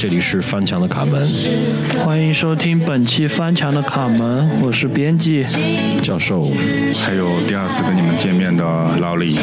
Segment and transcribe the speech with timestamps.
[0.00, 1.28] 这里是翻墙的卡门
[2.02, 5.44] 欢迎收听本期翻墙的卡门，我是编辑。
[6.02, 6.50] 教授，
[7.04, 8.64] 还有第二次跟你们见面的
[8.98, 9.38] 老李。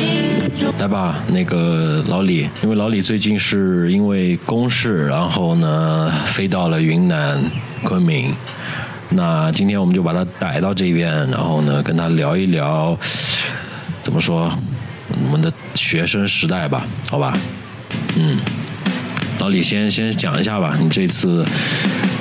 [0.80, 7.40] 来吧，那个老李，因为老李最近是因为公事，然后呢飞到了云南
[7.84, 8.34] 昆明。
[9.10, 12.98] 那今天我们就把他逮到这边，然后呢跟他聊一聊，
[14.02, 14.52] 怎么说
[15.24, 17.38] 我们的学生时代吧，好吧？
[18.16, 18.40] 嗯，
[19.40, 21.46] 老李先先讲一下吧，你这次，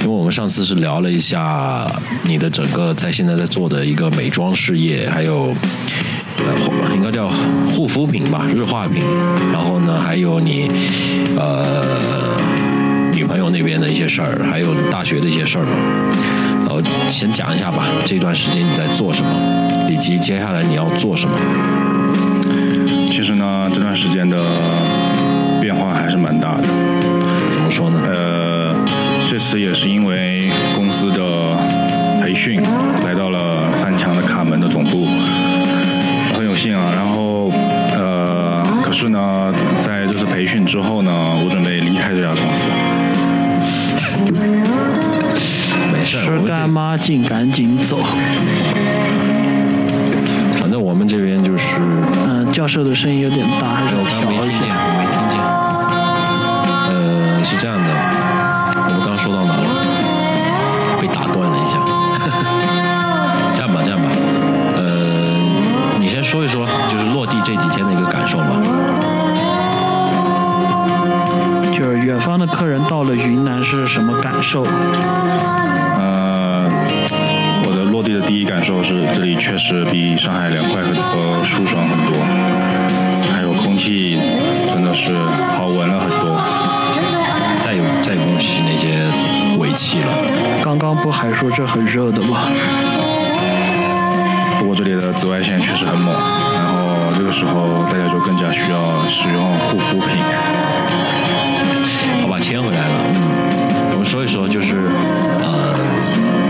[0.02, 1.86] 因为我们上次是聊了一下
[2.22, 5.54] 你的整个在现在在做的一个美妆事业，还有
[6.38, 7.28] 呃应该叫
[7.72, 9.02] 护肤品吧，日化品，
[9.52, 10.70] 然后呢还有你
[11.36, 12.36] 呃
[13.12, 15.70] 女朋友那边的一些事儿，还有大学的一些事儿嘛。
[16.60, 19.30] 然后先讲一下吧，这段时间你在做什么，
[19.88, 21.34] 以及接下来你要做什么。
[23.10, 24.36] 其实呢，这段时间的
[25.60, 26.68] 变化还是蛮大的。
[27.76, 28.00] 说呢？
[28.10, 28.74] 呃，
[29.28, 31.54] 这次也是因为公司的
[32.22, 32.58] 培训，
[33.04, 35.06] 来到了翻墙的卡门的总部，
[36.34, 36.90] 很有幸啊。
[36.94, 37.52] 然后
[37.94, 39.52] 呃，可是呢，
[39.82, 41.12] 在这次培训之后呢，
[41.44, 42.66] 我准备离开这家公司。
[45.92, 47.98] 没事儿，我吃干抹净，赶紧走。
[50.58, 51.74] 反正我们这边就是，
[52.26, 54.74] 嗯、教授的声音有点大，还是我小刚没听见，一点。
[54.74, 55.35] 我没听见。
[57.58, 57.90] 这样的，
[58.74, 59.62] 我们刚刚说到哪了？
[61.00, 61.78] 被打断了一下。
[63.54, 64.08] 这样吧，这样吧，
[64.76, 64.82] 呃，
[65.98, 68.46] 你先说一说，就是落地这几天的一个感受吧。
[71.72, 74.62] 就是远方的客人到了云南是什么感受？
[75.98, 76.68] 呃，
[77.66, 82.14] 我的落地的第一感受是，这里确实比上海凉快和和舒爽很多，
[83.32, 84.18] 还有空气
[84.68, 85.14] 真的是
[85.56, 86.10] 好闻了很
[89.76, 90.08] 尾气了。
[90.64, 92.48] 刚刚不还说这很热的吗？
[94.58, 96.14] 不过这里的紫外线确实很猛，
[96.54, 100.08] 然后这个时候大家就更加需要使用护肤品。
[102.22, 102.94] 好吧，牵回来了。
[103.14, 103.20] 嗯，
[103.92, 104.76] 我们说一说，就是
[105.42, 105.76] 呃，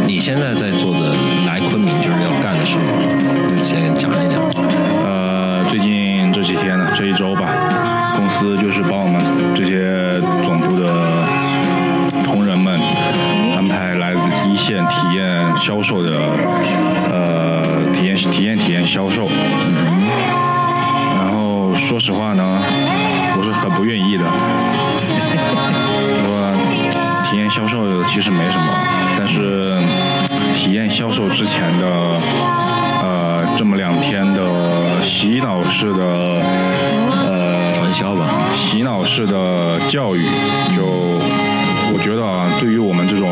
[0.06, 0.85] 你现在在做
[22.06, 22.62] 实话呢，
[23.36, 24.24] 我是很不愿意的。
[26.22, 28.72] 我体验销售其实没什么，
[29.18, 29.82] 但是
[30.54, 31.84] 体验销售之前的
[33.02, 36.04] 呃这么两天的洗脑式的
[37.26, 38.24] 呃传销吧，
[38.54, 40.26] 洗脑式的教育，
[40.76, 40.86] 就
[41.92, 43.28] 我觉得啊，对于我们这种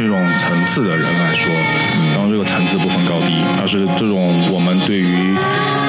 [0.00, 1.52] 这种层次的人来说，
[2.14, 5.36] 然后这个层次不分高低，而是这种我们对于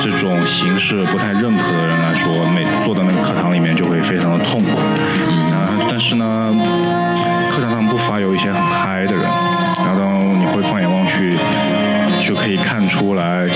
[0.04, 4.78] 这种形式不太认可的人来说，每坐在那个课堂里面就会非常的痛苦。
[5.56, 6.54] 啊，但是呢，
[7.50, 11.38] 课堂上不乏有一些很嗨的人，然后你会放眼望去，
[12.20, 13.48] 就可以看出来，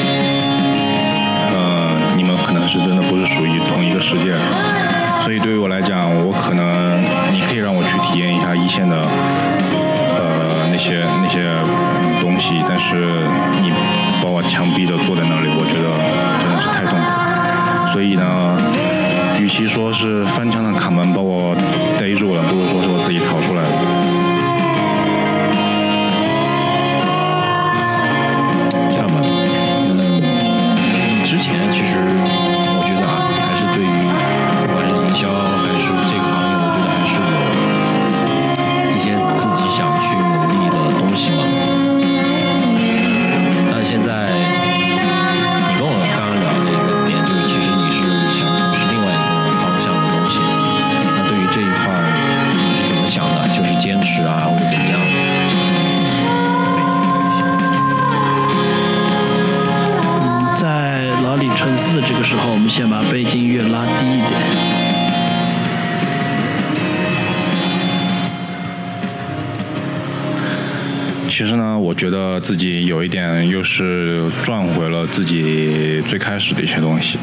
[72.36, 77.18] 得自己有一点又是赚回了自己最开始的一些东西。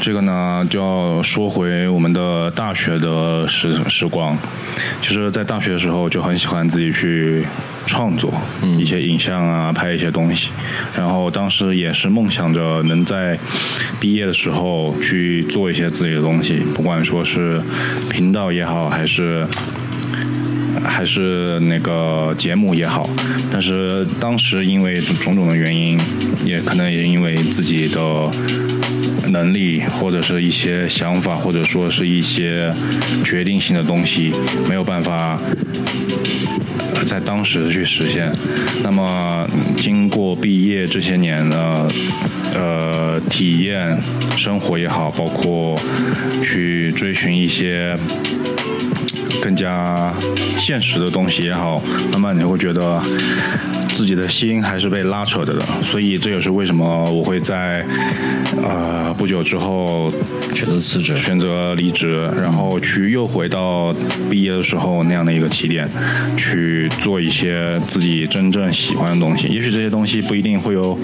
[0.00, 4.36] 这个呢，就要说回我们的大学的时时光。
[5.02, 7.44] 其实，在大学的时候就很喜欢自己去
[7.84, 8.32] 创作
[8.78, 10.48] 一些影像啊，拍一些东西。
[10.96, 13.38] 然后当时也是梦想着能在
[14.00, 17.60] 毕业的时候去做一些自己的东西，不管说是
[18.08, 19.46] 频道也好，还是。
[20.90, 23.08] 还是那个节目也好，
[23.50, 25.98] 但是当时因为种种的原因，
[26.44, 28.30] 也可能也因为自己的
[29.28, 32.74] 能力或者是一些想法，或者说是一些
[33.24, 34.32] 决定性的东西，
[34.68, 35.38] 没有办法
[37.06, 38.30] 在当时去实现。
[38.82, 39.48] 那么
[39.78, 41.88] 经过毕业这些年呢，
[42.52, 43.96] 呃，体验
[44.36, 45.78] 生活也好，包括
[46.42, 47.96] 去追寻一些。
[49.42, 50.12] 更加
[50.58, 53.00] 现实的东西也好，慢慢你会觉得
[53.94, 57.84] 自己的心还是被拉扯着的，所以这也是为什么我会在
[58.62, 60.12] 呃不久之后
[60.54, 63.94] 选择辞职，选择离职，然后去又回到
[64.30, 65.88] 毕业的时候那样的一个起点，
[66.36, 69.48] 去做一些自己真正喜欢的东西。
[69.48, 70.98] 也许这些东西不一定会有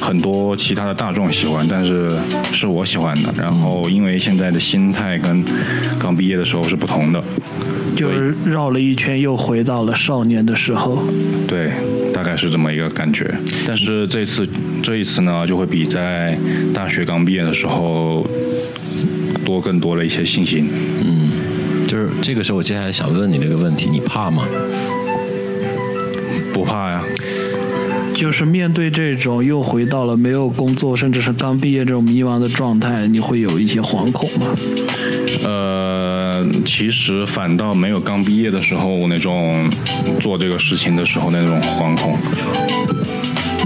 [0.00, 2.16] 很多其他的大众喜欢，但是
[2.52, 3.32] 是我喜欢的。
[3.36, 5.44] 然后因为现在的心态跟
[5.98, 7.22] 刚毕业的时候是不同的。
[7.96, 11.02] 就是绕了一圈，又回到了少年的时候。
[11.46, 11.70] 对，
[12.12, 13.32] 大概是这么一个感觉。
[13.66, 14.46] 但是这次，
[14.82, 16.38] 这一次呢，就会比在
[16.72, 18.26] 大学刚毕业的时候
[19.44, 20.68] 多更多了一些信心。
[21.04, 21.30] 嗯，
[21.86, 24.46] 就是这个时候，我接下来想问你那个问题，你怕吗？
[26.52, 27.02] 不怕呀。
[28.14, 34.46] 就是面对这种又回到了没有工作，甚至是刚毕业这种迷茫的状态，你会有一些惶恐吗？
[35.42, 36.23] 呃，
[36.64, 39.70] 其实反倒没有刚毕业的时候那种
[40.20, 42.16] 做这个事情的时候那种惶恐。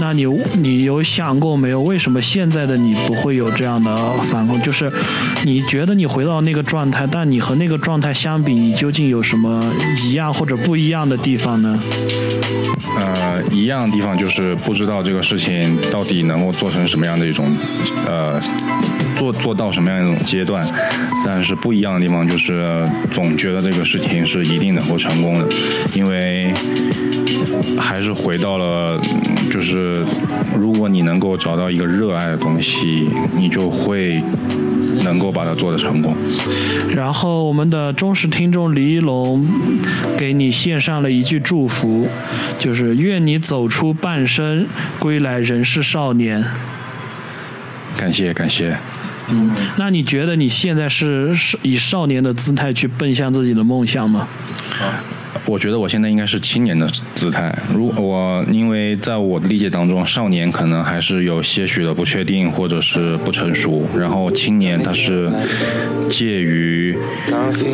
[0.01, 4.59] 那你你有想过没有，为什么现在的你不会有这样的反恐？
[4.61, 4.91] 就是
[5.43, 9.61] 你觉得你回到那个状态，但你和那个状态相比，你究竟有什么
[10.03, 11.77] 一样或者不一样的地方呢？
[12.97, 17.45] 呃，一样的地方就是不知道这个事情到底能够做成什么样的一种，
[18.07, 18.41] 呃，
[19.31, 20.65] 做做到什么样一种阶段。
[21.25, 25.47] 但是不一样的地方就是总觉得这个事情是一定能够成功的，
[25.93, 26.53] 因为
[27.77, 28.99] 还是回到了，
[29.51, 30.03] 就是
[30.57, 34.21] 如果你能够找到一个热爱的东西，你就会。
[35.01, 36.13] 能够把它做得成功。
[36.93, 39.47] 然后，我们的忠实听众李一龙
[40.17, 42.05] 给你献上了一句祝福，
[42.59, 44.67] 就是愿你走出半生，
[44.99, 46.43] 归来仍是少年。
[47.95, 48.77] 感谢感谢。
[49.31, 54.27] 嗯，那你觉得你现在是以少年的姿态去奔向自己的梦想吗？
[55.45, 57.53] 我觉得我现在应该是青年的姿态。
[57.73, 65.31] 如我因为在我的理解当中，少年可能还是有些许的不确定或者是不成熟，然后青年他是
[66.09, 66.97] 介于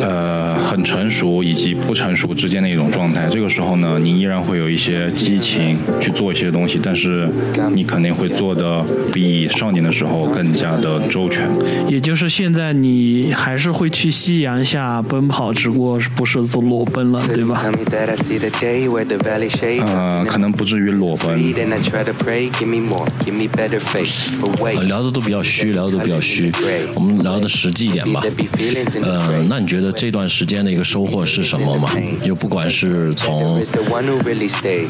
[0.00, 3.28] 呃很成熟以及不成熟之间的一种状态。
[3.30, 7.28] 这个时候呢，你依然会有一些激情去做一些东西，但是
[7.74, 11.48] 你肯定会做的比少年的时候更加的周全。
[11.88, 17.55] 也就是现在你还是会去夕阳下奔跑，只不过不是走裸奔了，对吧？
[19.86, 21.38] 呃，可能不至于裸奔。
[24.86, 26.52] 聊的都比较虚，聊的都比较虚。
[26.94, 28.22] 我们聊的实际一点吧。
[29.02, 31.88] 呃，那你觉得这段时间的一个收获是什么吗？
[32.24, 33.64] 就不管是从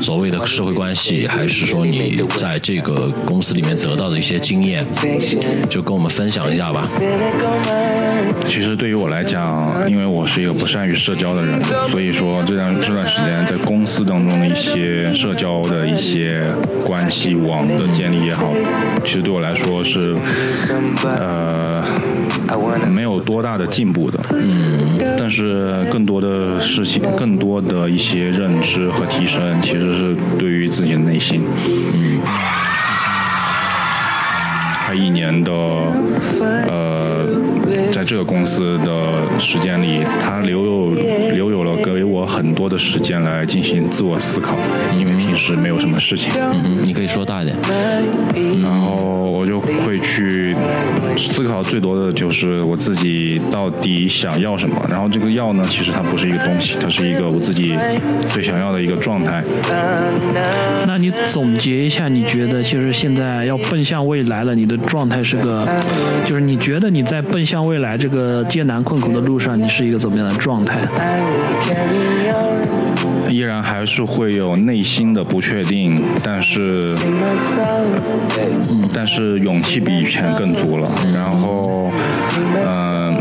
[0.02, 4.86] 所谓的社会关系，还是说你在这个公司里面得到的一些经验，
[5.68, 6.88] 就跟我们分享一下吧。
[8.48, 16.42] 其实对于我来讲，因为我是一个不善于社交的人，所以说这段这段时间在公司当中的一些社交的一些
[16.84, 18.52] 关系网的建立也好，
[19.04, 20.16] 其实对我来说是
[21.04, 21.84] 呃
[22.88, 24.18] 没有多大的进步的。
[24.32, 31.42] 嗯，但是更多的事情，更多的一些认知和提升，其实是对于自己的内心。
[31.66, 32.20] 嗯，
[34.86, 37.26] 他一年的呃。
[37.92, 40.90] 在这个公司的时间里，他留有
[41.32, 41.95] 留有了给我
[42.26, 44.56] 很多的时间来进行自我思考，
[44.96, 46.30] 因为平时没有什么事情。
[46.38, 47.56] 嗯，你可以说大一点。
[48.62, 50.54] 然后我就会去
[51.16, 54.80] 思考最多的就是我自己到底想要什么。
[54.88, 57.74] 然后这个要呢，其实它不是一个东西，它是一个我自己
[58.26, 59.42] 最想要的一个状态。
[60.86, 65.66] 那你总结一下，你觉得其实现在要奔向未来了，你的状态是个，
[66.24, 67.56] 就是你觉得你在奔向。
[67.56, 70.80] 向未来这个艰难困苦的路上，你是一个怎么样的状态？
[73.28, 76.96] 依然还是会有内心的不确定，但是，
[78.68, 80.88] 嗯，但是勇气比以前更足了。
[81.12, 81.90] 然后，
[82.66, 83.14] 嗯、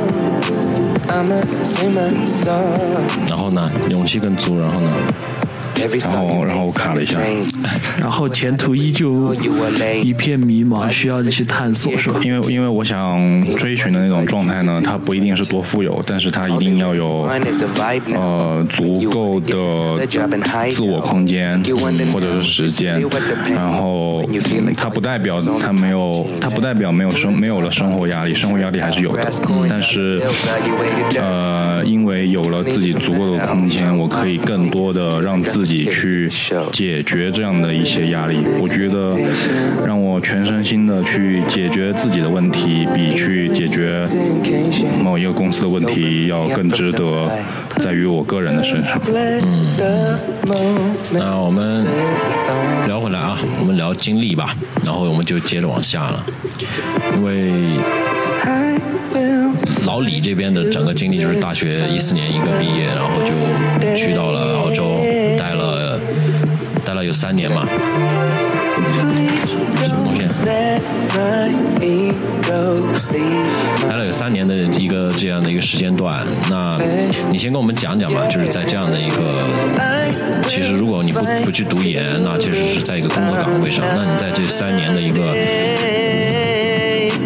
[3.28, 4.90] 然后呢，勇气更足，然后呢，
[6.00, 7.20] 然后然后我卡了一下。
[8.00, 9.34] 然后前途依旧
[10.04, 12.20] 一片迷茫，需要你去探索，是吧？
[12.24, 13.20] 因为因为我想
[13.58, 17.28] 追寻的那种状态呢，它不一定是多富有，但是它一定要有
[18.14, 20.06] 呃足够的
[20.72, 21.62] 自我空间
[22.12, 23.02] 或者是时间，
[23.54, 29.32] 然后嗯它不代表它没有，它不代表没有生没有了生活压力，生活压力还是有的，
[29.70, 30.22] 但是
[31.20, 36.30] 呃，因为有了自己足够的空间，我可以更多的让自己去
[36.72, 38.38] 解决这样的一些压力。
[38.62, 39.18] 我觉得
[39.86, 44.06] 让我全身心的去解决自己的问题，比去解决
[45.04, 47.30] 某一个公司的问题要更值得，
[47.78, 49.02] 在于我个人的身上。
[49.10, 49.76] 嗯
[51.12, 51.86] 那我们
[52.88, 56.24] 聊回来啊，我们聊经历吧，然后我们就接着往下了，
[57.16, 57.80] 因为
[59.86, 63.32] 老李这边的整个经历就是大学一四年一个毕业，然后就
[63.96, 65.00] 去到了澳洲，
[67.06, 67.68] 有三年嘛。
[69.78, 70.22] 什么东西？
[73.88, 76.78] 待了有三年的一个这样的一个时间段，那
[77.32, 79.44] 你先跟我们讲讲吧，就是在这样的一个，
[80.48, 85.34] 其实如果你不不去读研，那其实是在一个工作岗位上，那你在这三年的一个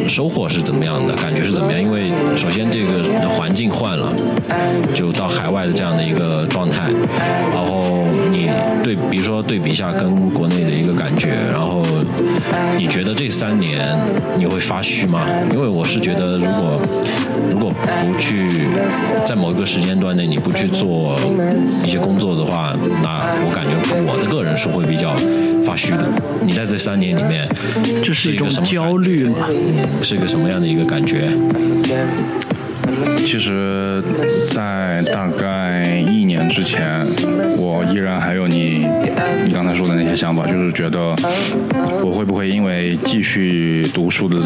[0.10, 1.14] 收获是怎么样的？
[1.16, 1.80] 感觉是怎么样？
[1.80, 4.12] 因为首先这个环境换了，
[4.94, 6.90] 就到海外的这样的一个状态，
[7.54, 8.50] 然后你
[8.84, 11.84] 对比如说对比一下跟国内的一个感觉，然后
[12.78, 13.96] 你觉得这三年
[14.38, 15.22] 你会发虚吗？
[15.52, 16.82] 因为我是觉得如果
[17.52, 18.68] 如果不去
[19.26, 21.16] 在某一个时间段内你不去做
[21.86, 23.72] 一些工作的话，那我感觉
[24.08, 25.16] 我的个人是会比较
[25.70, 26.10] 发虚的。
[26.44, 27.48] 你在这三年里面，
[28.04, 29.48] 这是一种焦虑嘛？
[30.02, 31.30] 是一个什么样的一个感觉？
[33.26, 34.04] 其实，
[34.52, 37.00] 在大概一年之前，
[37.58, 38.88] 我依然还有你
[39.46, 41.16] 你刚才说的那些想法，就是觉得
[42.04, 44.38] 我会不会因为继续读书的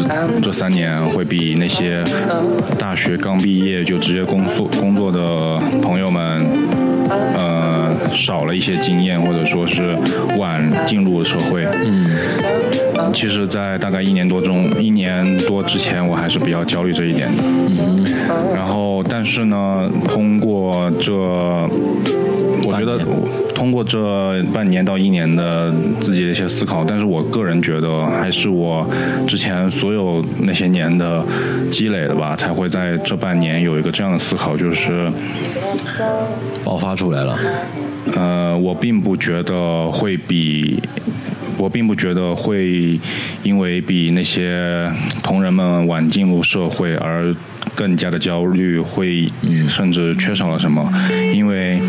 [0.42, 2.04] 这三年，会比那些
[2.78, 6.46] 大学刚毕业就直接工作工作的朋友们，
[7.36, 9.96] 呃，少了一些经验，或者说是
[10.36, 11.64] 晚进入社会。
[11.84, 12.10] 嗯。
[13.12, 17.42] 其实，在大概一年多中，一年多之前，我还是比较焦虑这一点的。
[17.42, 18.04] 嗯。
[18.54, 18.63] 然，
[19.08, 22.98] 但是呢，通过这，我觉得
[23.54, 28.86] 通过这半年到一年的自己的一些思考，但是我个人觉得，还是我
[29.26, 31.24] 之前所有那些年的
[31.70, 35.10] 积累的吧，才会在这半年有一个这样的思考，就是。
[36.64, 37.38] 爆发出来了。
[38.14, 40.80] 呃，我并不觉得会比，
[41.58, 42.98] 我并不觉得会
[43.42, 44.90] 因为比那些
[45.22, 47.34] 同仁们晚进入社会而
[47.74, 49.26] 更加的焦虑，会
[49.68, 50.92] 甚至缺少了什么，
[51.32, 51.80] 因为。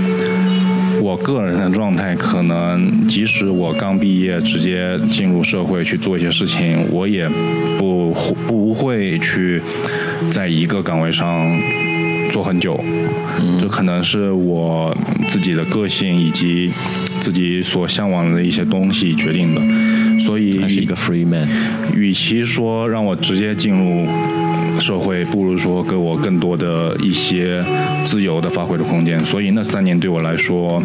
[1.01, 7.29] 我个人的状态，可能即使我刚毕业直接进入社会去做一些事情，我也
[7.77, 8.11] 不
[8.47, 9.61] 不会去
[10.31, 11.45] 在一个岗位上
[12.31, 12.83] 做很久。
[13.59, 16.71] 这可能是我自己的个性以及
[17.19, 19.61] 自己所向往的一些东西决定的。
[20.19, 21.47] 所以，还是一个 free man。
[21.95, 24.07] 与其说让我直接进入
[24.79, 27.63] 社会，不如说给我更多的一些
[28.03, 29.19] 自由的发挥的空间。
[29.25, 30.81] 所以那三年对我来说，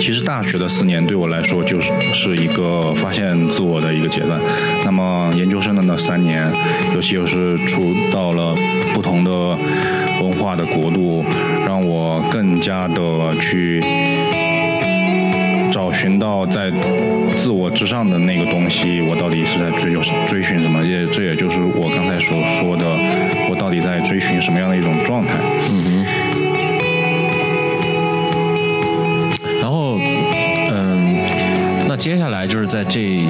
[0.00, 4.40] 其实大学的四年对我来说就是是一个发现自我的一个阶段。
[4.84, 6.50] 那么研究生的那三年，
[6.94, 8.56] 尤其又是出到了
[8.94, 9.30] 不同的
[10.22, 11.24] 文化的国度，
[11.66, 13.82] 让我更加的去。
[15.78, 16.72] 找寻到在
[17.36, 20.82] 自我之上的那个东西，我到底是在追求追寻什么？
[20.84, 22.84] 也这也就是我刚才所说的，
[23.48, 25.38] 我到底在追寻什么样的一种状态？
[25.70, 26.04] 嗯哼
[29.62, 29.96] 然后，
[30.72, 31.20] 嗯，
[31.86, 33.24] 那接下来就是在这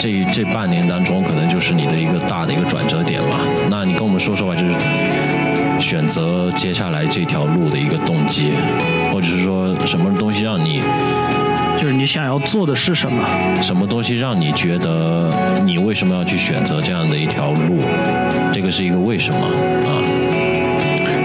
[0.00, 3.38] 这这半年当中，可能就是你的一个大的一个转折点嘛。
[3.70, 4.74] 那你跟我们说说吧，就是
[5.78, 8.50] 选择接下来这条路的一个动机，
[9.12, 10.82] 或者是说什么东西让你
[11.78, 13.24] 就是你想要做的是什么？
[13.62, 15.30] 什么东西让你觉得
[15.64, 17.80] 你为什么要去选择这样的一条路？
[18.52, 19.38] 这个是一个为什么
[19.86, 20.02] 啊？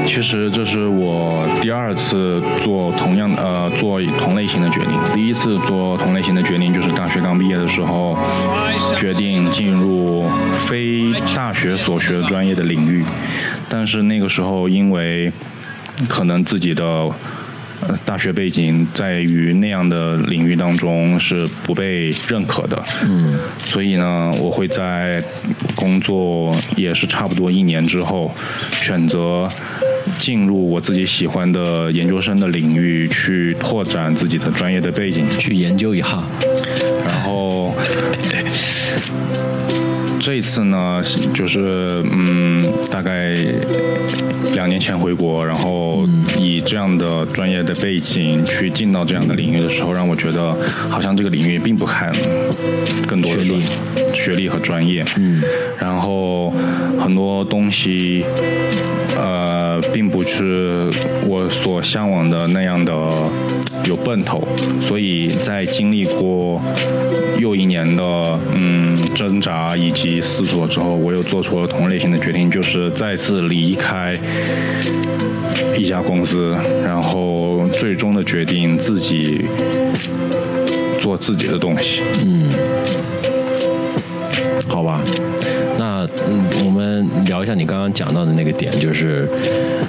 [0.05, 4.91] 其实这是我第二次做同样呃做同类型的决定。
[5.15, 8.15] 第一次做同类型的决定就是大学刚毕业的时候，
[8.95, 10.29] 决定进入
[10.67, 13.03] 非大学所学专业的领域，
[13.67, 15.31] 但是那个时候因为
[16.07, 17.13] 可能自己的呃
[18.05, 22.83] 大学背景在于那样的领域当中是不被认可的。
[23.03, 25.23] 嗯，所以呢，我会在
[25.75, 28.33] 工作也是差不多一年之后，
[28.71, 29.49] 选择
[30.17, 35.25] 进入我自己喜欢的研究生的领域，去拓展自己的专业的背景。
[35.39, 36.23] 去研究一下。
[40.23, 41.03] 这一次呢，
[41.33, 43.35] 就是嗯，大概
[44.53, 46.07] 两年前回国，然后
[46.39, 50.55] 以这样的专业的背景去进到这样的领域的时候，让我觉得
[50.89, 52.09] 好像这个领域并不看
[53.05, 53.63] 更多的学历。
[54.13, 55.43] 学历和专业，嗯，
[55.77, 56.53] 然后
[56.97, 58.23] 很多东西。
[59.15, 60.89] 呃，并不是
[61.27, 62.93] 我所向往的那样的
[63.85, 64.41] 有奔头，
[64.81, 66.61] 所以在经历过
[67.37, 68.03] 又一年的
[68.55, 74.17] 嗯挣扎以及思索之后，我又做出了同类型的决定，就是再次离开
[75.77, 79.45] 一家公司，然后最终的决定自己
[80.99, 82.01] 做自己的东西。
[82.23, 82.49] 嗯
[84.67, 85.52] 好吧，那
[86.27, 89.27] 嗯，我们聊一下你刚刚讲到的那个点，就是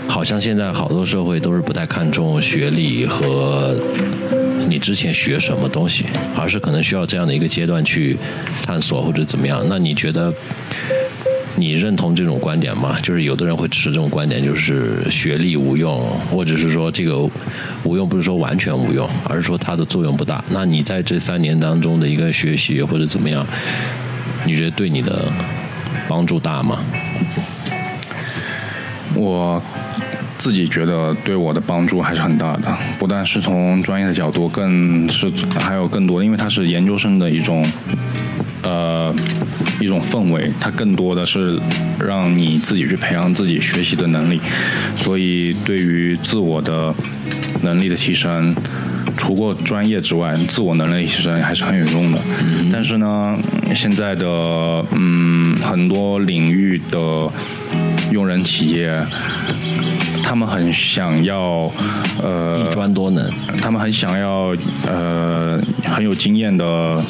[0.08, 3.76] 好像现在好多社会都是不太看重学历和
[4.68, 6.04] 你之前学什么东西，
[6.36, 8.16] 而是可能需要这样的一个阶段去
[8.62, 9.64] 探索或者怎么样。
[9.68, 10.32] 那你觉得
[11.56, 12.98] 你认同这种观点吗？
[13.00, 16.00] 就是有的人会持这种观点，就是学历无用，
[16.30, 17.18] 或者是说这个
[17.84, 20.44] 无用不是说完全无用，而是说它的作用不大。
[20.50, 23.46] 那你在这三年当中的一个学习或者怎么样，
[24.44, 25.30] 你觉得对你的
[26.08, 26.78] 帮助大吗？
[29.14, 29.62] 我
[30.38, 37.64] 自己觉得对我的帮助还是很大的，不但是从专业的角度，更是还有更多，因为它是研究生的一种
[38.62, 39.14] 呃
[39.80, 41.60] 一种氛围，它更多的是
[41.98, 44.40] 让你自己去培养自己学习的能力，
[44.96, 46.92] 所以对于自我的
[47.62, 48.54] 能力的提升。
[49.16, 52.18] 除过专业之外，自我能力其实还是很有用的。
[52.72, 53.36] 但是呢，
[53.74, 54.26] 现在的
[54.92, 57.30] 嗯很多领域的
[58.10, 59.04] 用人企业，
[60.22, 61.70] 他们很想要
[62.22, 63.28] 呃一专多能，
[63.60, 64.54] 他们很想要
[64.86, 67.02] 呃很有经验的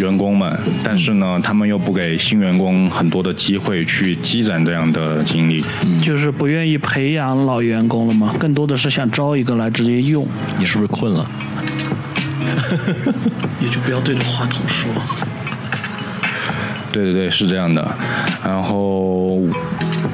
[0.00, 5.64] 员工们，但是呢，他们又不给新员工很多的机会去积攒这样的经历。
[6.02, 8.34] 就是不愿意培养老员工了吗？
[8.38, 10.26] 更多的是想招一个来直接用，
[10.58, 11.30] 你是不是困了？
[13.58, 14.90] 你就不要对着话筒说。
[16.96, 17.86] 对对对，是这样的。
[18.42, 19.38] 然后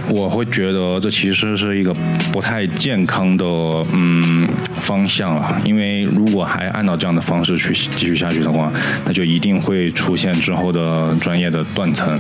[0.09, 1.95] 我会觉得这其实是一个
[2.33, 3.45] 不太健康的
[3.93, 8.73] 嗯方向了，因为如果还按照这样的方式去继续下去的话，
[9.05, 12.19] 那就一定会出现之后的专业的断层。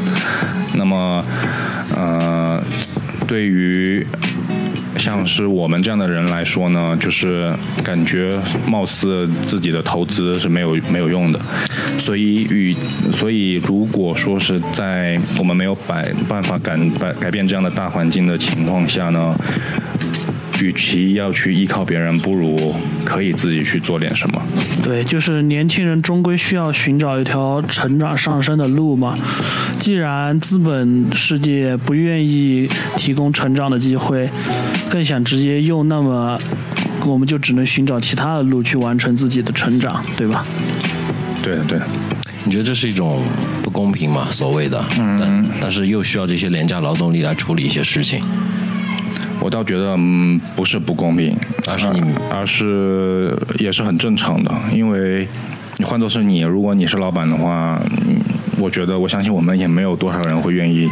[0.74, 1.24] 那么，
[1.94, 2.62] 呃，
[3.32, 4.06] 对于
[4.98, 7.50] 像是我们这样的人来说呢，就是
[7.82, 11.40] 感觉貌似自己的投资是没有没有用的，
[11.98, 12.76] 所以与
[13.10, 19.34] 所以如果说是在我们没有办办法改改改变这样的大环境的情况下呢，
[20.62, 24.40] 与其要去依靠别人，不如可以自己去做点什么。
[24.82, 29.14] 对，就是年轻人终归需要寻找一条成长上升的路嘛。
[29.78, 34.28] 既然资本世界不愿意提供成长的机会，
[34.88, 36.38] 更想直接用，那么
[37.04, 40.46] 我们就只能寻找其他的路去完成自己的成长，对吧？
[41.42, 41.86] 对的，对的。
[42.44, 43.22] 你觉得这是一种
[43.62, 44.26] 不公平吗？
[44.30, 44.84] 所谓的，
[45.18, 48.24] 但但是又需要这些廉价劳动力来处理一些事情，
[49.42, 55.26] 我倒觉得，嗯，不是不公平，而是你而是也是很正常的，因为
[55.78, 58.20] 你换做是你，如果你是老板的话，嗯
[58.58, 60.88] 我觉得我相信我们也没有多少人会愿意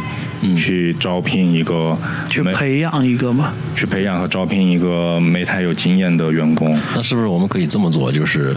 [0.57, 3.53] 去招聘一个没去培养一个嘛。
[3.73, 6.77] 去培养和招聘一个没太有经验的员工。
[6.93, 8.11] 那是不是我们可以这么做？
[8.11, 8.53] 就是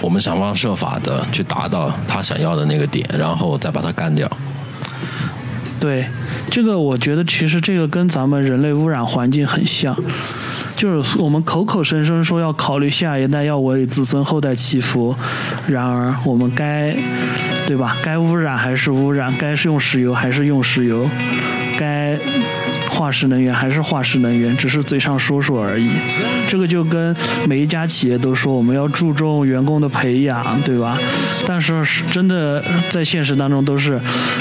[0.00, 4.28] 我们想方设法的去达到他想要的那个点，然后再把他干掉。
[5.78, 6.06] 对，
[6.50, 9.96] 这个我觉得其实这个跟咱们人类污染环境很像，
[10.76, 15.14] 就是我们口口声声说要考虑下一代，要为子孙后代祈福，
[15.66, 16.96] 然而我们该，
[17.66, 17.96] 对吧？
[18.04, 21.08] 该污染还是污染，该是用石油还是用石油，
[21.76, 22.16] 该
[22.94, 25.90] 化石能源还是化石能源，只是嘴上说说而已。
[26.48, 27.14] 这个就跟
[27.48, 30.96] 每一家企业都说我们要注重员工的培养，对吧？
[31.44, 34.00] 但是真的在现实当中都是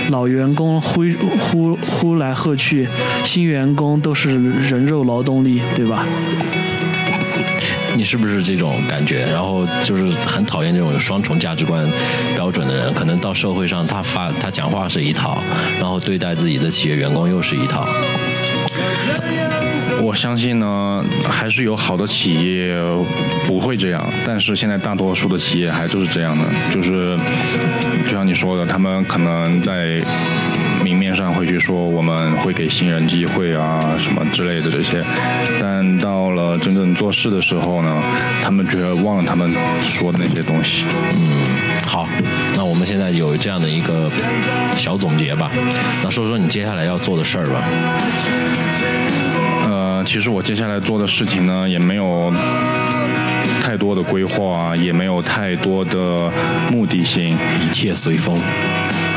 [0.10, 1.04] 老员工呼
[1.40, 2.88] 呼呼来喝去，
[3.24, 4.30] 新员工都是
[4.70, 6.06] 人肉劳动力，对吧？
[7.96, 9.26] 你是不是这种感觉？
[9.26, 11.86] 然后就是很讨厌这种有双重价值观
[12.36, 15.44] 标准的人，可能到社会上他发他讲话是一套，
[15.80, 17.88] 然后对待自己的企业员工又是一套。
[20.02, 22.76] 我相信呢，还是有好的企业
[23.48, 27.18] 不会这样，但是现在大多数的企业还就是这样的，就是
[28.06, 30.02] 就像你说的，他们可能在
[30.84, 35.02] 明面上会去说我们会给新人机会啊什么之类的这些，
[35.62, 36.23] 但到
[36.54, 38.02] 了真正做事的时候呢，
[38.44, 39.52] 他们觉得忘了他们
[39.84, 40.86] 说的那些东西。
[41.14, 41.44] 嗯
[41.86, 42.08] 好，
[42.56, 44.10] 那我们现在有这样的一个
[44.76, 45.52] 小总结吧。
[46.04, 47.62] 那说说你接下来要做的事儿吧。
[49.66, 52.32] 呃，其实我接下来做的事情呢，也没有
[53.62, 56.32] 太多的规划，也没有太多的
[56.72, 58.40] 目的性，一切随风。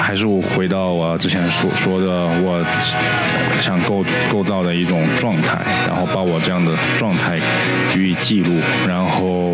[0.07, 2.07] 还是我回到我之前所说的，
[2.45, 2.64] 我
[3.61, 7.37] 想构构造的一种状态，然后把我这样的状态
[7.97, 8.53] 予以记录，
[8.87, 9.53] 然后，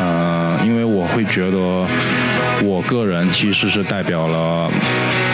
[0.00, 1.84] 呃，因为我会觉得
[2.62, 4.70] 我个人其实是代表了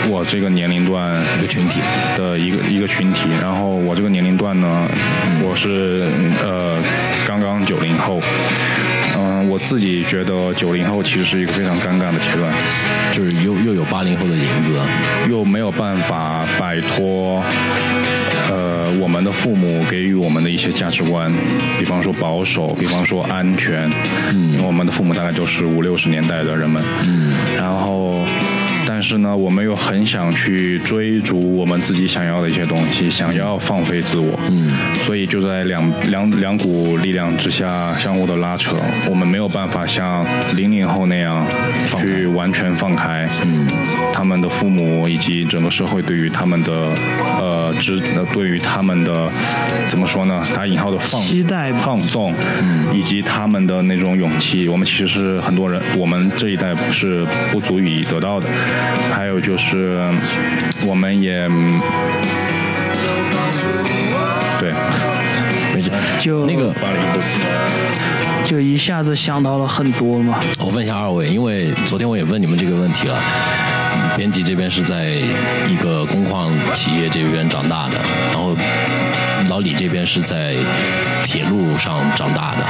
[0.09, 1.79] 我这个年龄段一个群体
[2.17, 4.89] 的一个一个群体，然后我这个年龄段呢，
[5.43, 6.09] 我是
[6.43, 6.75] 呃
[7.27, 8.19] 刚刚九零后。
[9.41, 12.53] 嗯，我自己觉得九零后其实是一个非常尴尬的阶段，
[13.13, 14.71] 就是又又有八零后的影子，
[15.29, 17.43] 又没有办法摆脱，
[18.49, 21.31] 呃，我们的父母给予我们的一些价值观，
[21.79, 23.89] 比方说保守，比方说安全，
[24.31, 28.25] 嗯，因为我们的父母大概就是五六十年代的人们，嗯，然后。
[29.01, 34.39] 但是呢，我们又很想去追逐我们自己想要的一些东西，想要放飞自我。
[34.47, 38.77] 嗯，所以就在两两两股力量之下相互的拉扯，
[39.09, 40.23] 我们没有办法像
[40.55, 41.43] 零零后那样
[41.97, 43.27] 去完全放开。
[43.43, 43.67] 嗯，
[44.13, 46.71] 他们的父母以及整个社会对于他们的
[47.39, 49.27] 呃之呃对于他们的
[49.89, 50.39] 怎么说呢？
[50.55, 58.47] 打引号的放期待放纵，嗯，以及他们的那种勇气，我们其实是很多人，我们这一代是不足以得到的。
[59.13, 59.99] 还有就是，
[60.87, 61.47] 我们也
[64.59, 64.73] 对，
[65.73, 65.91] 没事。
[66.19, 66.73] 就那个，
[68.45, 70.39] 就一下子想到了很多嘛。
[70.59, 73.17] 我问一下二位，因为昨天我也问你们这个问题了。
[74.15, 75.05] 编辑这边是在
[75.67, 77.97] 一个工矿企业这边长大的，
[78.31, 78.55] 然后
[79.49, 80.53] 老李这边是在
[81.23, 82.65] 铁路上长大的。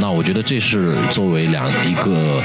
[0.00, 2.40] 那我觉得这是作为两一个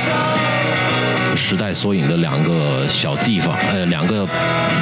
[1.36, 4.28] 时代缩影的两个小地方，呃，两个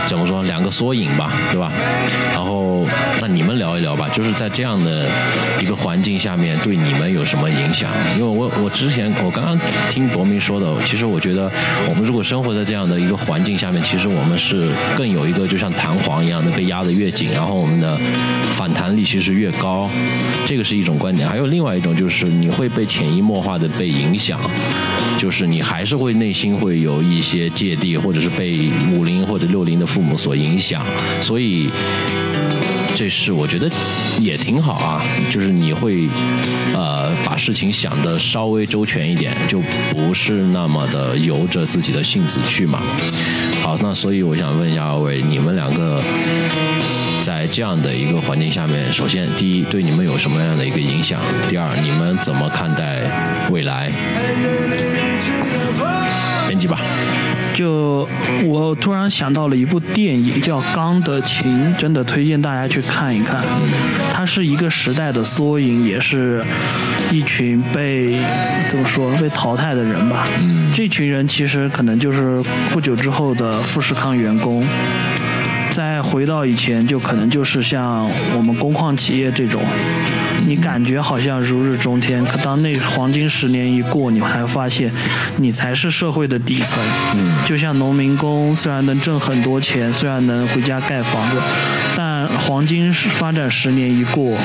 [0.07, 1.71] 怎么说，两个缩影吧，对吧？
[2.33, 2.85] 然后，
[3.19, 5.07] 那你们聊一聊吧，就是在这样的
[5.61, 7.89] 一个环境下面，对你们有什么影响？
[8.17, 9.59] 因为我我之前我刚刚
[9.89, 11.49] 听博明说的，其实我觉得
[11.87, 17.97] 我们如果生活在这样的一个环境下面，其实我们是更有一个就像弹簧一样的被压得越紧，然后我们的
[18.53, 19.89] 反弹力其实越高，
[20.45, 21.27] 这个是一种观点。
[21.27, 24.39] 还有另外一种就是你会被潜移默化的被影响。
[25.17, 30.83] 就是你还是会内心会有一些芥蒂，或者是被五零或者六零的父母所影响，
[31.21, 31.69] 所以
[32.95, 33.69] 这是我觉得
[34.19, 35.03] 也挺好啊。
[35.29, 36.07] 就是你会
[36.73, 42.81] 呃把事情想得稍微周全一点，就不是那么的由着自己的性子去嘛。
[43.61, 46.01] 好，那所以我想问一下二位，你们两个。
[47.23, 51.21] 在这样的一个环境下面，首先，第一，对你们有什么样的一个影响？
[51.47, 53.91] 第二，你们怎么看待未来？
[56.47, 56.79] 编辑吧。
[57.53, 58.07] 就
[58.45, 63.43] 我突然想到了一部电影，叫《钢的琴》，真的推荐大家去看一看。
[64.13, 66.43] 它是一个时代的缩影，也是
[67.11, 68.17] 一群被
[68.69, 70.25] 怎么说被淘汰的人吧。
[70.39, 70.71] 嗯。
[70.73, 74.65] 这群人其实可能就是不久之后的富士康员工。
[75.71, 79.61] 再回到以前，就可能就是像我们工矿企业这种，
[80.45, 84.91] 你感觉好像如日中天，可当那黄金十年一过，你才发现，
[85.37, 86.83] 你才是社会的底层。
[87.15, 91.37] 嗯，就像农民工，虽然能挣很多钱，虽然能回家盖房子，
[91.95, 94.37] 但黄金发展十年一过，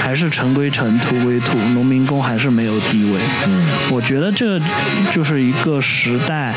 [0.00, 3.18] 还是尘归尘，土归土，农民工还是没有地位。
[3.46, 4.60] 嗯，我觉得这
[5.12, 6.54] 就是一个时代。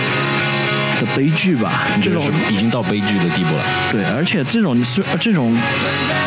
[1.01, 3.63] 的悲剧吧，这种已经到悲剧的地步了。
[3.91, 5.57] 对，而且这种是这种，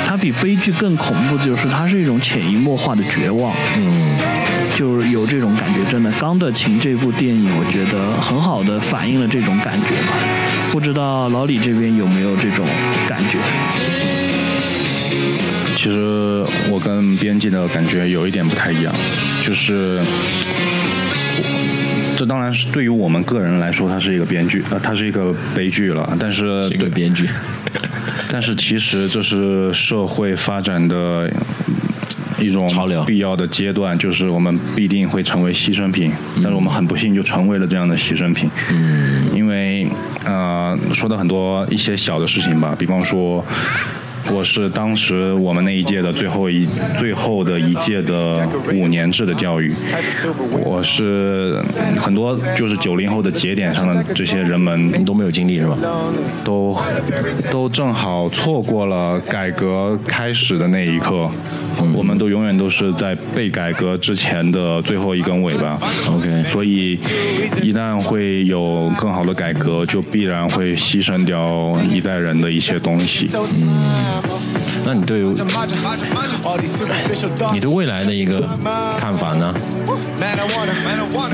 [0.06, 3.54] 它比悲剧更恐怖，就是它是一种潜移默化的绝望。
[3.76, 4.18] 嗯，
[4.76, 6.10] 就是有这种感觉，真的。
[6.18, 10.14] 《钢的琴》这部电影，我觉得很好的反映了这种感觉吧。
[10.72, 12.66] 不知道老李这边有没有这种
[13.08, 13.38] 感觉？
[15.76, 18.92] 其实我跟编辑的感觉有一点不太一样，
[19.46, 20.02] 就是。
[22.24, 26.16] 这当然是对于我们个人来说，它是一个编剧，呃，它是一个悲剧了。
[26.18, 27.28] 但是，一个编剧。
[28.32, 31.30] 但是其实这是社会发展的
[32.38, 36.10] 一种潮流，必要的阶段，就是我们必定会成为牺牲品。
[36.36, 38.48] 但是我们很不幸就成为了这样的牺牲品。
[38.72, 39.26] 嗯。
[39.34, 39.86] 因为
[40.24, 43.44] 呃，说到很多一些小的事情吧，比方说。
[44.32, 46.64] 我是当时我们那一届的最后一
[46.98, 49.70] 最后的一届的五年制的教育，
[50.64, 51.62] 我是
[52.00, 55.76] 很多就是九零后的节点上的这些人们你都没有经历是吧？
[56.42, 56.76] 都
[57.50, 61.30] 都正好错过了改革开始的那一刻，
[61.94, 65.78] 我们都永远都是在被改革之前的最后一根尾巴。
[66.08, 66.92] OK 所以
[67.62, 73.28] 一旦会有更好的改革，就必然会牺牲掉一代人的一些东西。
[74.84, 75.22] 那你对
[77.52, 78.42] 你对未来的一个
[78.98, 79.54] 看法呢？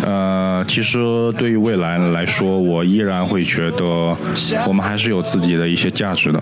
[0.05, 0.99] 呃，其实
[1.37, 3.85] 对于未来来说，我依然会觉得
[4.67, 6.41] 我们还是有自己的一些价值的。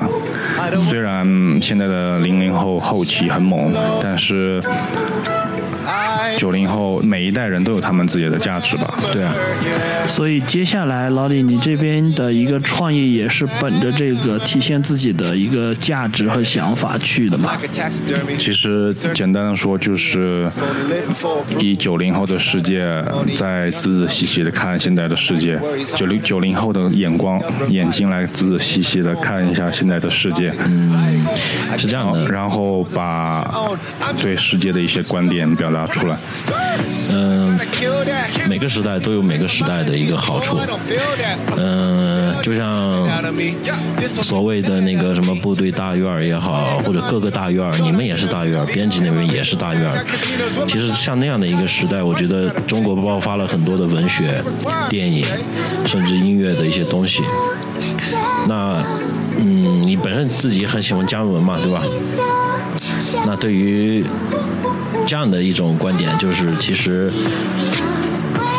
[0.89, 1.27] 虽然
[1.61, 3.73] 现在的零零后后期很猛，
[4.03, 4.63] 但是
[6.37, 8.99] 九零后每一代人都有他们自己的价值吧。
[9.13, 9.33] 对啊，
[10.09, 17.57] 所以接下来老李，你这边的一个创业也是本着这个体现自己的一个价值和想法去的嘛？
[18.39, 20.51] 其实简单的说，就是
[21.61, 23.05] 以九零后的世界
[23.37, 25.59] 在仔仔细细的看现在的世界，
[25.95, 31.27] 九零九零后的眼光眼睛来仔仔细细的看一下现在的世界，嗯
[31.77, 33.47] 是这样的，然后把
[34.17, 36.19] 对世界的一些观点表达啊出来。
[37.11, 37.59] 嗯、
[38.49, 40.59] 每个时代都有每个时代的一个好处，
[41.57, 43.07] 嗯、就像
[44.23, 49.83] 所谓的那个什么部队大院也好，或者各个大院，你们也是大院，编辑那边也是大院。
[50.67, 54.43] 其实像那样的一个时代，我觉得中国爆发了很多的文学、
[54.89, 55.25] 电影，
[55.87, 57.23] 甚至音乐的一些东西。
[58.47, 58.83] 那，
[59.39, 61.83] 嗯，你本身自己很喜欢姜文嘛，对吧？
[63.27, 64.05] 那对于
[65.09, 67.11] 这样的一种观点，就是其实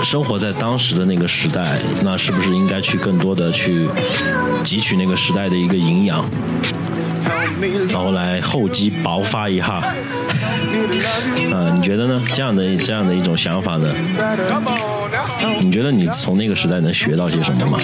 [0.04, 3.88] 生活在当时的那个时代，那是不是应该去更多的去
[4.64, 6.28] 汲取那个时代的一个营养，
[7.90, 9.74] 然后来厚积薄发一下？
[11.54, 12.20] 啊，你觉得呢？
[12.34, 13.88] 这样的这样的一种想法呢？
[15.62, 17.78] 你觉得你从那个时代能学到些什么吗？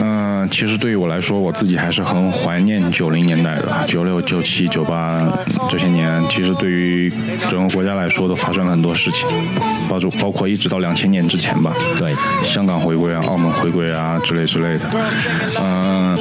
[0.00, 5.20] 嗯、其实对于我来说，我自己还是很怀念九零年代的，九六、九七、九八
[5.68, 6.22] 这些年。
[6.28, 7.12] 其实对于
[7.48, 9.28] 整个国家来说，都发生了很多事情，
[9.88, 11.74] 包括包括一直到两千年之前吧。
[11.98, 12.14] 对，
[12.44, 14.84] 香港回归啊、澳门回归啊之类之类的。
[15.60, 16.18] 嗯、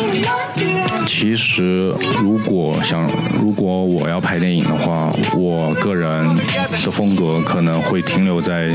[1.05, 6.27] 其实如果想，如果我要拍电影的话，我个人
[6.83, 8.69] 的风格可能会停留在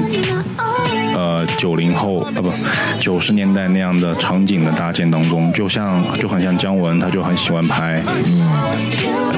[1.14, 2.52] 呃九零后啊不
[2.98, 8.02] 九十年代那样的场景的搭建当中，就像就很像姜文，他就很喜欢拍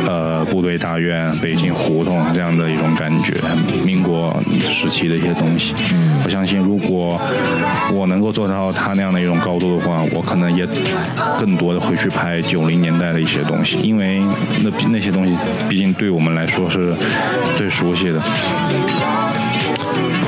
[0.07, 3.35] 呃部队大院、北京胡同这样的一种感觉，
[3.85, 5.75] 民国时期的一些东西。
[5.93, 7.19] 嗯我相信如果
[7.95, 10.67] 我能够做到他那样的一种高度的话，我可能也
[11.39, 14.21] 更多的会去拍九零年代的一些东西，因为
[14.63, 15.35] 那那些东西
[15.69, 16.95] 毕竟对我们来说是
[17.57, 18.21] 最熟悉的。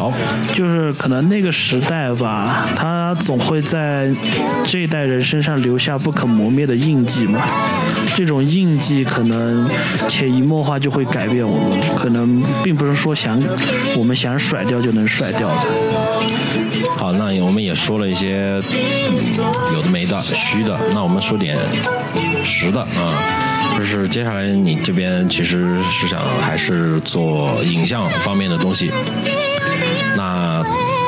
[0.00, 0.10] 好，
[0.54, 4.10] 就是可能那个时代吧，它总会在
[4.64, 7.42] 这一代人身上留下不可磨灭的印记嘛。
[8.14, 9.68] 这种印记可能
[10.08, 13.38] 潜移默化就会改变我们，可能并不是说想
[13.94, 15.56] 我们想甩掉就能甩掉的。
[16.96, 18.58] 好，那我们也说了一些
[19.74, 21.58] 有的没的、虚的，那我们说点
[22.42, 23.36] 实的啊。
[23.76, 28.90] 就是接下来你这边其实是想还是做影像方面的东西，
[30.16, 30.62] 那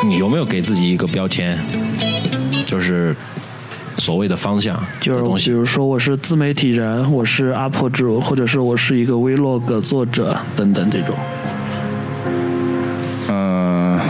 [0.05, 1.59] 你有没有给自己一个标签，
[2.67, 3.15] 就是
[3.99, 5.51] 所谓的方向就是比的东西？
[5.51, 11.15] 如说我是自媒体人，我是 UP 主，或者是我是一个 Vlog 作者等等这种。
[13.29, 14.01] 嗯、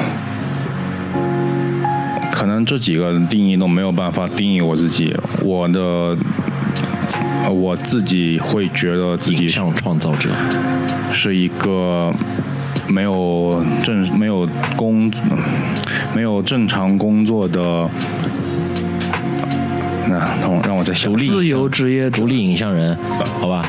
[2.33, 5.15] 可能这几个定义都没有办法定义我自己。
[5.43, 6.17] 我的，
[7.45, 10.31] 呃我自己会觉得自己影像创造者，
[11.13, 12.13] 是一个
[12.89, 15.11] 没有正没有工
[16.15, 17.89] 没有正常工作的。
[20.09, 21.17] 那让我让我再想。
[21.17, 22.97] 自由职业独立影像人，
[23.41, 23.65] 好吧？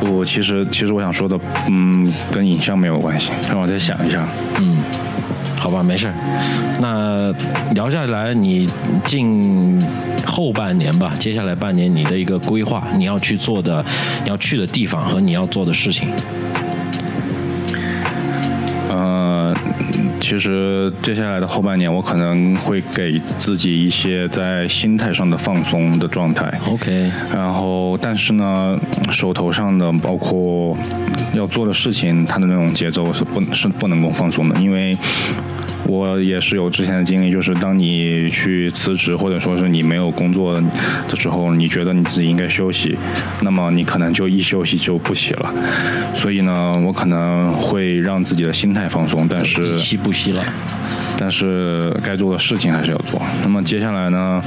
[0.00, 3.30] 不，其实其实我想说的，嗯，跟影像没有关系。
[3.48, 4.26] 让我再想一下。
[4.58, 4.78] 嗯
[5.56, 6.14] 好吧，没事儿。
[6.78, 7.32] 那
[7.74, 8.68] 聊下来，你
[9.06, 9.82] 近
[10.26, 13.82] 后半年吧，接下来半年你的一个规划，你要去做的、
[14.24, 16.08] 你要去的地方和你要做的事情。
[20.34, 26.52] 其实接下来的后半年，我可能会给自己一些在心态上的放松的状态。
[26.66, 28.76] OK，然后，但是呢，
[29.12, 30.76] 手头上的包括
[31.34, 34.98] 要做的事情，它的那种节奏是不是不能够放松的，因为
[35.86, 40.60] 我也是有之前的经历，就是当你去辞职或者说是你没有工作
[41.08, 42.96] 的时候，你觉得你自己应该休息，
[43.42, 45.52] 那么你可能就一休息就不起了。
[46.14, 50.42] 所以呢，我可能会让自己的心态放松，但是不息了。
[51.16, 53.20] 但是该做的事情还是要做。
[53.42, 54.42] 那么接下来呢，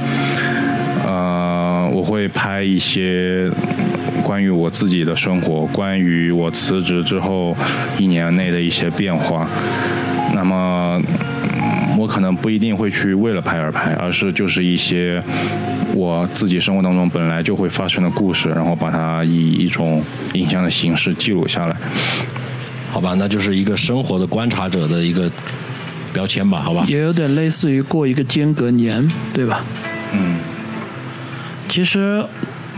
[1.06, 3.50] 呃，我会拍一些
[4.22, 7.56] 关于我自己的生活，关于我辞职之后
[7.96, 9.48] 一年内的一些变化。
[11.96, 15.22] 我可能不一定会去为了拍而拍，而是就是一些
[15.94, 20.02] 我自己生活当中本来就会发生的故事，然后把它以一种
[20.34, 21.76] 影像的形式记录下来。
[22.90, 25.30] 好吧，那就是一个生活的观察者的一个
[26.12, 26.84] 标签吧，好吧？
[26.88, 29.62] 也有点类似于过一个间隔年，对吧？
[30.14, 30.38] 嗯，
[31.68, 32.24] 其实，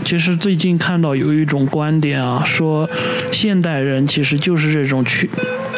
[0.05, 2.91] 其实最近看到有一种观点啊，说
[3.31, 5.31] 现代人其实就是这种去，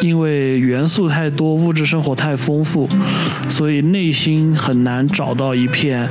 [0.03, 2.89] 因为元素太多，物质生活太丰富，
[3.47, 6.05] 所以内心很难找到一片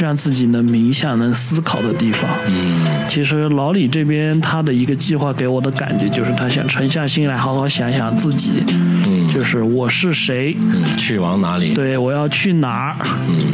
[0.00, 2.22] 让自己能冥想、能思考的地方。
[2.46, 8.52] 嗯，其实老李这边他的一个计划给我的感觉就是，他想沉下心来好好想想自己，
[9.06, 11.74] 嗯就是我是谁，嗯，去往哪里？
[11.74, 12.96] 对我要去哪儿，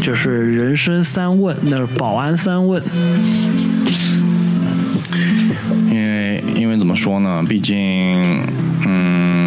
[0.02, 2.80] 就是人生三问，那是保安三问。
[5.90, 7.42] 因为因为怎么说呢？
[7.48, 7.76] 毕竟，
[8.86, 9.39] 嗯，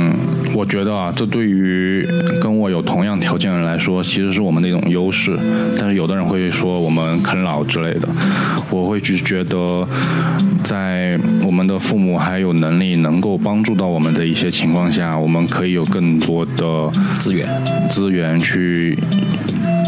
[0.53, 2.05] 我觉得啊，这对于
[2.41, 5.37] 跟我有同样条件的人来说，其实是我们的一种优势。
[5.79, 8.07] 但是有的人会说我们啃老之类的，
[8.69, 9.87] 我会去觉得，
[10.63, 16.89] 在我们的父母还有能力能够帮助到我们的一些情况下，我们可以有更多的
[17.19, 17.47] 资源。
[17.89, 18.97] 资源去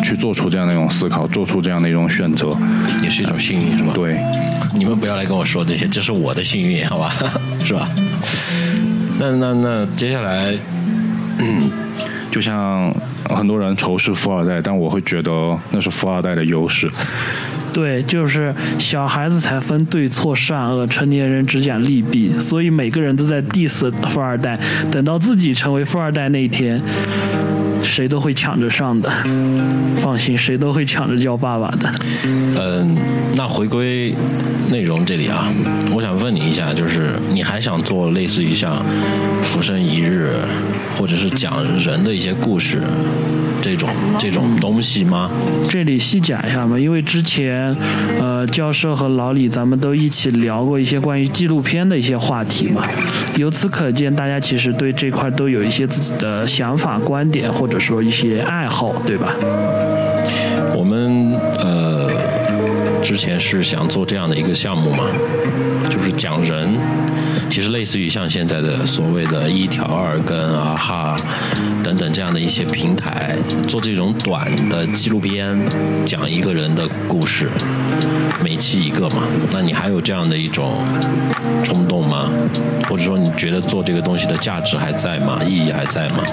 [0.03, 2.49] 去做出这样的一种思考，做出这样的一种选择。
[3.03, 3.91] 也是一种幸运，是吧？
[3.93, 4.19] 对，
[4.75, 7.13] 你们不要来跟我说这些，这是我的幸运，好吧？
[7.63, 7.89] 是吧？
[9.17, 10.53] 那那那接下来，
[12.31, 12.93] 就像
[13.29, 16.89] 很多人仇视富二代，但我会觉得那是富二代的优势。
[17.71, 24.59] 对，就是小孩子才分对错善恶，成年人只讲利弊，所以每个人都在 diss 富二代。
[24.91, 26.81] 等到自己成为富二代那一天，
[27.81, 29.09] 谁都会抢着上的，
[29.97, 31.91] 放心，谁都会抢着叫爸爸的。
[32.23, 32.97] 嗯，
[33.35, 34.13] 那回归
[34.71, 35.51] 内容这里啊，
[35.93, 38.77] 我想问你一下，就是你还想做类似于像
[39.43, 40.35] 《浮生一日》
[40.99, 42.81] 或者是讲人的一些故事
[43.61, 43.89] 这种
[44.19, 45.29] 这种东西吗？
[45.69, 47.75] 这里细讲一下吧，因为之前，
[48.19, 52.87] 呃，教授和老李咱们都一起聊过一些关于纪录片的一些话题嘛。
[53.35, 59.33] 由此可见，大家其实对这块都有一些自己的想法、观点，或者说一些爱好，对吧？
[63.05, 65.03] 之前是想做这样的一个项目嘛，
[65.91, 66.75] 就是讲人，
[67.51, 71.15] 其实类似于像现在的所谓的一条二跟啊哈
[71.83, 73.35] 等等这样的一些平台，
[73.67, 75.55] 做这种短的纪录片，
[76.03, 77.47] 讲一个人的故事，
[78.43, 79.21] 每期一个嘛。
[79.51, 80.83] 那你还有这样的一种
[81.63, 82.31] 冲动吗？
[82.89, 85.39] 或者说你觉得做这个东西的价值还在吗？
[85.45, 86.23] 意义还在吗？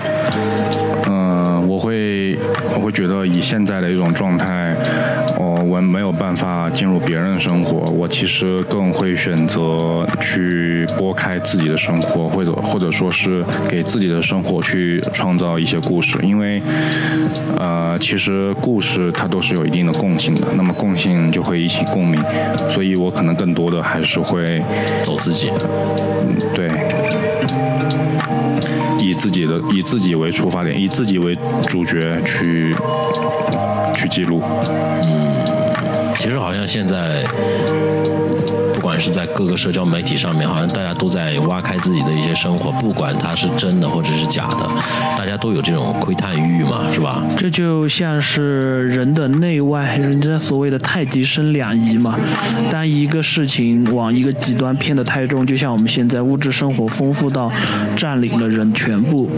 [1.06, 2.11] 嗯、我会
[2.74, 4.74] 我会觉得以现在的一种状态，
[5.38, 16.60] 哦，我没有办法进入别人的生活，我其实更会选择去拨开自己的生活，或者或者说是给自己的生活去创造一些故事，因为
[17.58, 22.22] 呃，其实故事它都是有一定的共性的，那么共性就会引起共鸣，
[22.68, 24.62] 所以我可能更多的还是会
[25.02, 25.50] 走自己。
[26.54, 26.71] 对，以
[29.22, 31.32] 自己的以自己为出发点，以自己为
[31.68, 32.74] 主角去
[33.94, 34.42] 去记录。
[35.04, 35.22] 嗯
[36.16, 37.22] 其实好像现在，
[38.01, 38.01] 不
[38.92, 44.68] 管是在各个社交媒体上面，好像大家都在挖开自己的一些生活，不管它是真的或者是假的，
[45.16, 47.24] 大家都有这种窥探欲嘛，是吧？
[47.34, 52.18] 这就像是人的内外，人家所谓的太极生两仪嘛。
[52.70, 57.50] 当一个事情往一个极端偏得太重，就像我们现在物质生活丰富到
[57.96, 59.30] 占领了人全部，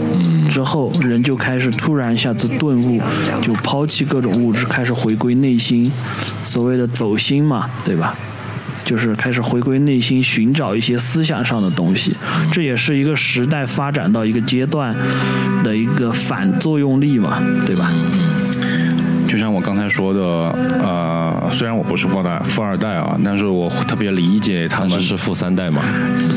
[0.49, 2.99] 之后人就开始突然一下子顿悟，
[3.41, 5.89] 就抛弃各种物质，开始回归内心，
[6.43, 8.13] 所谓的走心嘛，对吧？
[8.85, 12.15] 就是开始回归内心，寻找一些思想上的东西，
[12.51, 14.95] 这也是一个时代发展到一个阶段
[15.63, 17.91] 的一个反作用力嘛，对吧？
[19.27, 20.21] 就像我刚才说的，
[20.81, 25.81] 呃，虽然我不是富二代，富二代啊，但是我特别理解他们是是富三代嘛，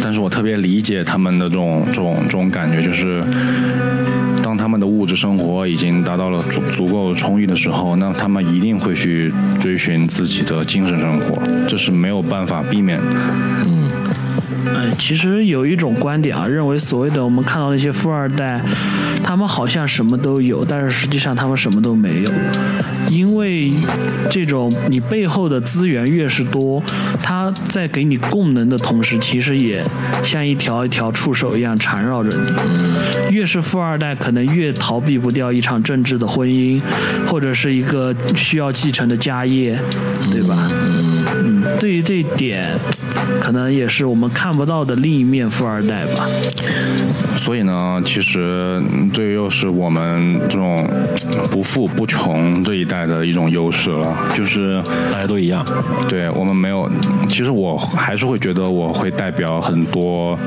[0.03, 3.23] 但是我特别理解他们的这种这种这种感觉，就是
[5.09, 13.07] 质生活已经达到了足足够充裕的时候，那他们一定会去追寻自己的精神生活，这是没有办法避免的。
[13.65, 13.91] 嗯，
[14.99, 18.61] 其实有一种观点啊，认为所谓的我们看到那些富二代，
[19.29, 22.33] 他们好像什么都有，但是实际上他们什么都没有，
[23.11, 23.71] 因为
[24.31, 26.83] 这种你背后的资源越是多，
[27.23, 29.85] 它在给你供能的同时，其实也
[30.23, 33.37] 像一条一条触手一样缠绕着你。
[33.37, 36.81] 越是富二代，可能越逃避不掉一场政治的婚姻，
[37.27, 39.79] 或者是一个需要继承的家业，
[40.33, 40.71] 对吧？
[41.37, 42.75] 嗯，对于这一点，
[43.43, 46.27] 可能也是我们看不到的另一面富二代吧。
[47.39, 50.87] 所以呢，其实嗯这又是我们这种
[51.51, 55.65] 不富不穷这一代的一种优势了，就是大家都一样。
[56.09, 56.91] 对我们没有，
[57.29, 60.39] 其实我还是会觉得我会代表很多，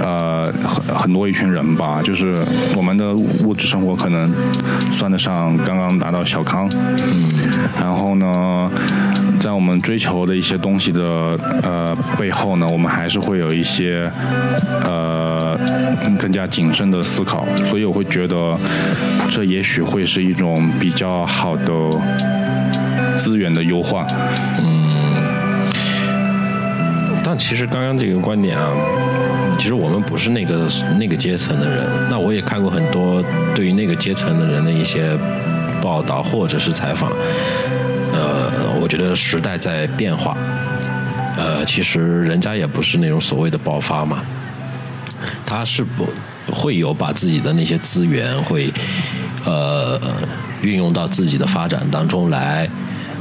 [0.00, 2.44] 呃，很很多一群人吧，就是
[2.76, 4.32] 我们的物质生活可能
[4.92, 7.28] 算得上刚刚达到小康，嗯，
[7.80, 8.70] 然后呢，
[9.40, 11.02] 在我们追求的一些东西的
[11.62, 14.10] 呃背后呢，我们还是会有一些
[14.84, 15.58] 呃
[16.18, 18.56] 更加谨慎的思考，所以我会觉得
[19.30, 21.72] 这也许会是一种比较好的
[23.16, 24.06] 资源的优化。
[24.62, 24.90] 嗯
[27.22, 28.72] 但其实刚刚这个观点啊，
[29.56, 30.66] 其实我们不是那个
[30.98, 31.86] 那个阶层的人。
[32.10, 33.22] 那我也看过很多
[33.54, 35.16] 对于那个阶层的人的一些
[35.80, 37.12] 报道或者是采访。
[38.12, 38.49] 呃，
[38.80, 40.36] 我觉得时代在变化。
[41.36, 44.22] 呃，其实人家也不是那种所谓的爆发嘛，
[45.46, 46.06] 他是不
[46.52, 48.72] 会有把自己的那些资源会
[49.44, 49.98] 呃
[50.60, 52.68] 运用到自己的发展当中来。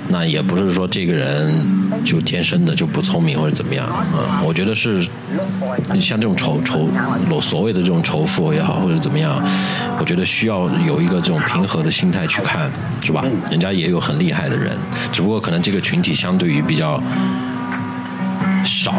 [0.07, 1.63] 那也不是说这个人
[2.03, 5.03] 就天生的就不聪明或者怎么样啊、我觉得是，
[5.99, 6.89] 像这种仇仇
[7.41, 9.41] 所谓的这种仇富也好或者怎么样，
[9.99, 12.69] 我觉得需要有一个这种平和的心态去看，
[13.03, 13.23] 是吧？
[13.49, 14.77] 人家也有很厉害的人，
[15.11, 17.01] 只不过可能这个群体相对于比较
[18.63, 18.95] 少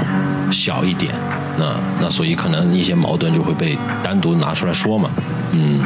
[0.51, 1.13] 小一点，
[1.59, 5.11] 那那所以可能一些矛盾就会被单独拿出来说嘛，
[5.53, 5.81] 嗯。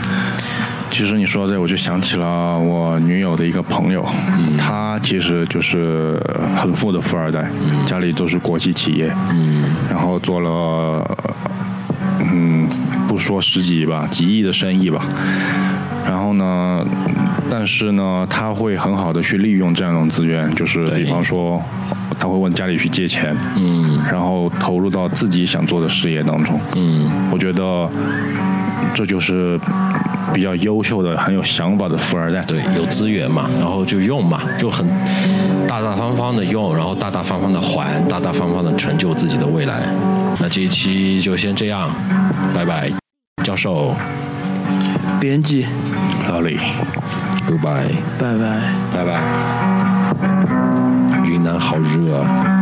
[0.95, 4.07] 其实你说到这，我就想起了我女友的一个朋友，
[4.57, 6.23] 他其实就是
[6.57, 7.51] 很富的富二代，
[7.85, 9.13] 家里都是国企企业，
[9.91, 11.05] 然后做了，
[12.21, 12.69] 嗯，
[13.09, 15.05] 不说十几亿吧，几亿的生意吧。
[16.07, 16.87] 然后呢，
[17.51, 21.61] 但是呢，他会很好的去利用这样一种资源，就是比方说，
[22.21, 23.99] 他会问家里去借钱，嗯。
[24.13, 26.61] 然后投入到自己想做的事业当中。
[26.77, 27.91] 嗯，我觉得
[28.95, 29.59] 这就是
[30.33, 32.43] 比较优秀的很有想法的富二代。
[32.47, 34.87] 对有资源嘛然后就用嘛就很
[35.67, 39.83] 大大方方的用然后大大方方的还大大方方的成就自己的未来。
[40.39, 41.91] 那这一期就先这样
[42.55, 42.91] 拜拜
[43.43, 43.95] 教授。
[45.21, 45.67] 编辑。
[46.29, 46.59] 老李。
[47.47, 48.61] Goodbye 拜拜。
[48.93, 49.23] 拜拜。
[51.25, 52.55] 云南好热啊。